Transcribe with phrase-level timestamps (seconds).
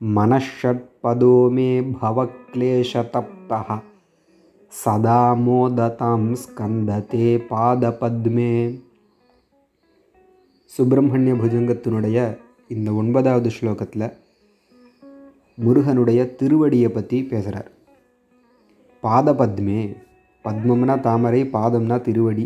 [0.00, 3.78] मनःषट्पदो मे भवक्लेशतप्तः
[4.72, 8.78] सदा मोदतां ஸ்கந்ததே பாதபத்மே
[10.70, 12.36] சுப்பிரமணிய புஜங்கத்தினுடைய
[12.70, 14.08] இந்த ஒன்பதாவது ஸ்லோகத்தில்
[15.58, 17.70] முருகனுடைய திருவடியை பற்றி பேசுகிறார்
[19.02, 19.96] பாதபத்மே
[20.45, 22.45] பத்மம்னா தாமரை பாதம்னா திருவடி.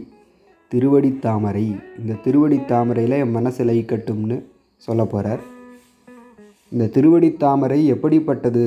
[0.71, 1.75] திருவடி தாமரை.
[1.99, 4.37] இந்த திருவடி தாமரையில் என் மனசு கட்டும்னு
[4.77, 5.41] சொல்ல போகிறார்
[6.71, 8.65] இந்த திருவடி தாமரை எப்படிப்பட்டது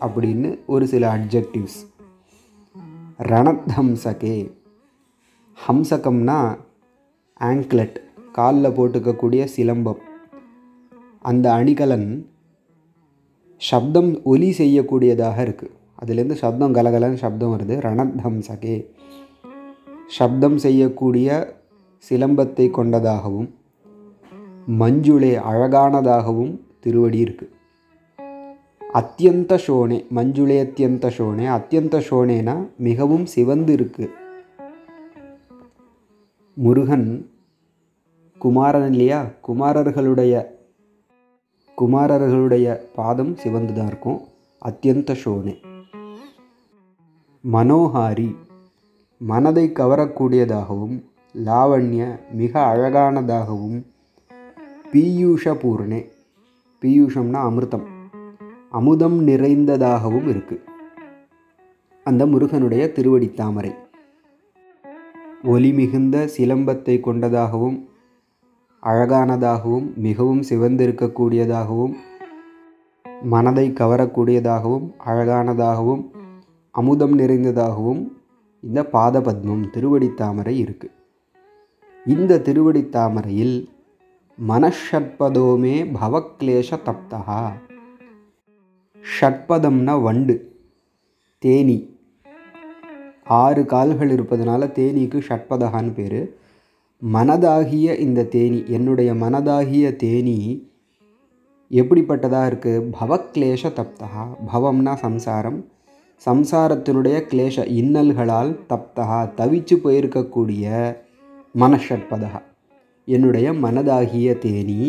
[0.00, 1.78] அப்படின்னு ஒரு சில அட்ஜெக்டிவ்ஸ்
[3.22, 4.36] ரணத்ஹம்சகே.
[5.56, 6.38] ஹம்சகம்னா
[7.40, 7.96] ஆங்க்லெட்
[8.32, 10.00] காலில் போட்டுக்கக்கூடிய சிலம்பம்.
[11.20, 12.08] அந்த அணிகலன்
[13.56, 17.74] சப்தம் ஒலி செய்யக்கூடியதாக இருக்குது அதுலேருந்து சப்தம் கலகலன்னு சப்தம் வருது.
[17.86, 18.76] ரணத்ஹம்சகே.
[20.16, 21.28] சப்தம் செய்யக்கூடிய
[22.04, 23.48] சிலம்பத்தை கொண்டதாகவும்
[24.80, 26.52] மஞ்சுளே அழகானதாகவும்
[26.84, 27.52] திருவடி இருக்குது
[29.00, 32.54] அத்தியந்த ஷோனே மஞ்சுளே அத்தியந்த ஷோனே அத்தியந்த ஷோனேனா
[32.86, 34.12] மிகவும் சிவந்து இருக்குது
[36.56, 37.08] முருகன்
[38.38, 39.20] குமாரன் இல்லையா?
[39.48, 40.34] குமாரர்களுடைய
[41.78, 42.66] குமாரர்களுடைய
[42.98, 44.20] பாதம் சிவந்து தான் இருக்கும்.
[44.62, 45.54] அத்தியந்த ஷோனே
[47.46, 48.36] மனோஹாரி
[49.20, 50.96] மனதை கவரக்கூடியதாகவும்
[51.34, 53.78] லாவண்ய மிக அழகானதாகவும்
[54.92, 56.00] பீயூஷ பூர்ணே
[56.82, 57.86] பீயூஷம்னா அமிர்தம்
[58.70, 60.64] அமுதம் நிறைந்ததாகவும் இருக்குது
[62.06, 63.72] அந்த முருகனுடைய திருவடி தாமரை.
[65.44, 67.78] ஒலி மிகுந்த சிலம்பத்தை கொண்டதாகவும்
[68.82, 71.94] அழகானதாகவும் மிகவும் சிவந்திருக்கக்கூடியதாகவும்
[73.24, 76.02] மனதை கவரக்கூடியதாகவும் அழகானதாகவும்
[76.78, 78.02] அமுதம் நிறைந்ததாகவும்
[78.62, 80.94] இந்த பாதபத்மம் திருவடி தாமரை இருக்குது
[82.06, 83.56] இந்த திருவடி தாமரையில்
[84.38, 87.40] மனஷட்பதோமே பவக்லேஷ தப்தகா
[89.02, 90.36] ஷட்பதம்னா வண்டு
[91.42, 91.78] தேனி.
[93.42, 96.20] ஆறு கால்கள் இருப்பதனால தேனிக்கு ஷட்பதகான்னு பேர்.
[97.02, 100.36] மனதாகிய இந்த தேனி என்னுடைய மனதாகிய தேனி
[101.70, 105.58] எப்படிப்பட்டதாக இருக்குது பவக்லேஷ தப்தகா பவம்னா சம்சாரம்
[106.24, 110.64] சம்சாரத்தினுடைய கிளேஷ இன்னல்களால் தப்தகா தவிச்சு போயிருக்கக்கூடிய
[111.54, 112.40] மனஷட்பதகா
[113.08, 114.80] என்னுடைய மனதாகிய தேனி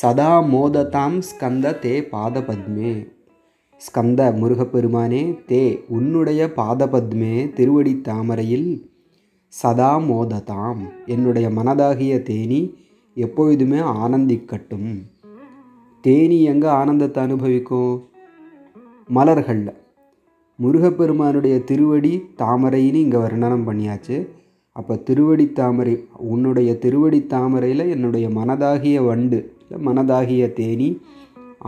[0.00, 2.92] சதா மோததாம் ஸ்கந்த தே பாதபத்மே.
[3.80, 8.70] ஸ்கந்த முருகப்பெருமானே தே உன்னுடைய பாதபத்மே திருவடி தாமரையில்
[9.52, 10.82] சதா மோததாம்.
[11.06, 12.60] என்னுடைய மனதாகிய தேனி
[13.16, 14.92] எப்பொழுதுமே ஆனந்திக்கட்டும்.
[16.04, 17.94] தேனி எங்கே ஆனந்தத்தை அனுபவிக்கும்?
[19.08, 19.72] மலர்களில்
[20.58, 24.16] முருகப்பெருமானுடைய திருவடி தாமரைன்னு இங்கே வர்ணனம் பண்ணியாச்சு.
[24.76, 25.94] அப்போ திருவடி தாமரை
[26.32, 30.88] உன்னுடைய திருவடி தாமரையில் என்னுடைய மனதாகிய வண்டு இல்லை மனதாகிய தேனி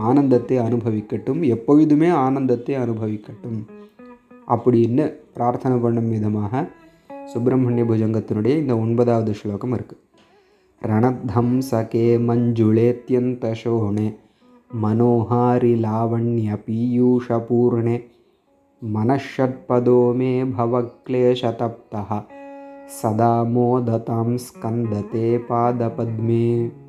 [0.07, 3.59] ஆனந்தத்தை அனுபவிக்கட்டும் எப்பொழுதுமே ஆனந்தத்தை அனுபவிக்கட்டும்.
[4.47, 6.63] அப்படின்னு பிரார்த்தனை பண்ணும் விதமாக
[7.33, 10.01] சுப்பிரமணிய புஜங்கத்தினுடைய இந்த ஒன்பதாவது ஸ்லோகம் இருக்குது
[10.81, 14.07] ரணத்ஹம்சகே மஞ்சுளேத்யந்த சோணே
[14.71, 17.95] மனோஹாரி லாவண்ய பீயூஷபூர்ணே
[18.85, 22.21] मनःषट्पदो मे भवक्लेशतप्तः।
[22.89, 26.84] सदा मोदतां स्कन्दते पादपद्मे।